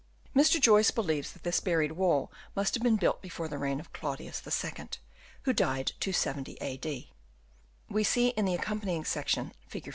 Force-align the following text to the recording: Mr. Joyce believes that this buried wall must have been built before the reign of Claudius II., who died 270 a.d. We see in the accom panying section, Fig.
Mr. 0.35 0.59
Joyce 0.59 0.89
believes 0.89 1.31
that 1.31 1.43
this 1.43 1.59
buried 1.59 1.91
wall 1.91 2.31
must 2.55 2.73
have 2.73 2.81
been 2.81 2.95
built 2.95 3.21
before 3.21 3.47
the 3.47 3.59
reign 3.59 3.79
of 3.79 3.93
Claudius 3.93 4.41
II., 4.43 4.87
who 5.43 5.53
died 5.53 5.91
270 5.99 6.57
a.d. 6.59 7.11
We 7.87 8.03
see 8.03 8.29
in 8.29 8.45
the 8.45 8.57
accom 8.57 8.81
panying 8.83 9.05
section, 9.05 9.53
Fig. 9.67 9.89